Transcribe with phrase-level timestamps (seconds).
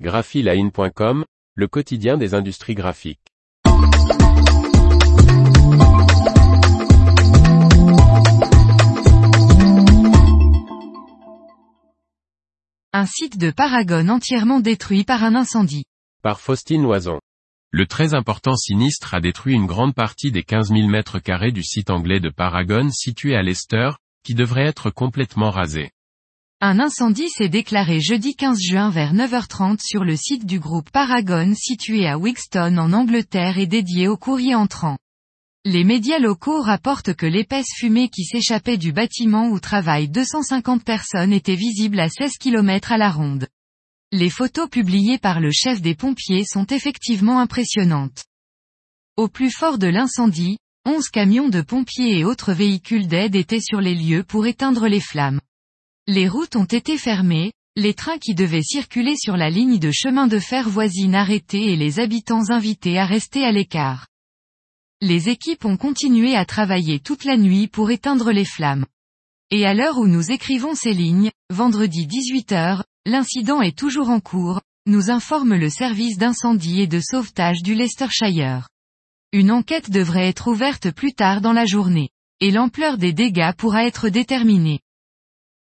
[0.00, 1.24] graphiline.com,
[1.54, 3.20] le quotidien des industries graphiques.
[12.92, 15.84] Un site de Paragon entièrement détruit par un incendie.
[16.22, 17.20] Par Faustine Loison.
[17.70, 21.62] Le très important sinistre a détruit une grande partie des 15 000 mètres carrés du
[21.62, 23.90] site anglais de Paragon situé à Leicester,
[24.24, 25.90] qui devrait être complètement rasé.
[26.66, 31.52] Un incendie s'est déclaré jeudi 15 juin vers 9h30 sur le site du groupe Paragon
[31.54, 34.96] situé à Wixton en Angleterre et dédié au courrier entrant.
[35.66, 41.34] Les médias locaux rapportent que l'épaisse fumée qui s'échappait du bâtiment où travaillent 250 personnes
[41.34, 43.46] était visible à 16 km à la ronde.
[44.10, 48.24] Les photos publiées par le chef des pompiers sont effectivement impressionnantes.
[49.18, 50.56] Au plus fort de l'incendie,
[50.86, 55.00] 11 camions de pompiers et autres véhicules d'aide étaient sur les lieux pour éteindre les
[55.00, 55.40] flammes.
[56.06, 60.26] Les routes ont été fermées, les trains qui devaient circuler sur la ligne de chemin
[60.26, 64.06] de fer voisine arrêtés et les habitants invités à rester à l'écart.
[65.00, 68.84] Les équipes ont continué à travailler toute la nuit pour éteindre les flammes.
[69.50, 74.60] Et à l'heure où nous écrivons ces lignes, vendredi 18h, l'incident est toujours en cours,
[74.84, 78.68] nous informe le service d'incendie et de sauvetage du Leicestershire.
[79.32, 82.10] Une enquête devrait être ouverte plus tard dans la journée.
[82.40, 84.80] Et l'ampleur des dégâts pourra être déterminée.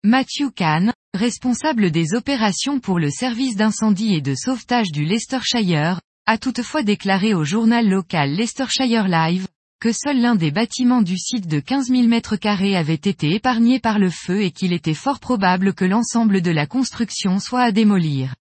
[0.05, 6.37] Matthew Kahn, responsable des opérations pour le service d'incendie et de sauvetage du Leicestershire, a
[6.37, 9.47] toutefois déclaré au journal local Leicestershire Live,
[9.79, 13.97] que seul l'un des bâtiments du site de 15 000 m2 avait été épargné par
[13.97, 18.35] le feu et qu'il était fort probable que l'ensemble de la construction soit à démolir.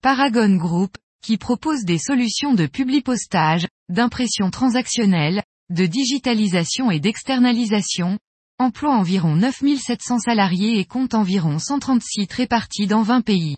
[0.00, 8.18] Paragon Group, qui propose des solutions de publipostage, d'impression transactionnelle, de digitalisation et d'externalisation,
[8.62, 13.56] emploie environ 9700 salariés et compte environ 130 sites répartis dans 20 pays.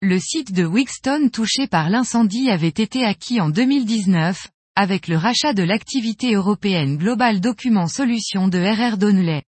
[0.00, 5.52] Le site de Wixton touché par l'incendie avait été acquis en 2019, avec le rachat
[5.52, 9.42] de l'activité européenne Global Document Solutions de RR Donnelly.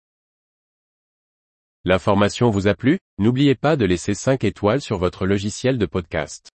[1.85, 2.99] L'information vous a plu?
[3.17, 6.51] N'oubliez pas de laisser 5 étoiles sur votre logiciel de podcast.